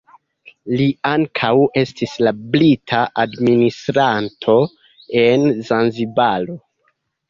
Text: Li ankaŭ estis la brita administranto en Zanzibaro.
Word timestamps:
Li 0.79 0.87
ankaŭ 1.09 1.51
estis 1.83 2.15
la 2.29 2.35
brita 2.57 3.03
administranto 3.27 4.59
en 5.29 5.49
Zanzibaro. 5.73 6.63